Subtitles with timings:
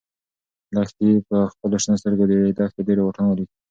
[0.73, 3.49] لښتې په خپلو شنه سترګو کې د دښتې لیرې واټن ولید.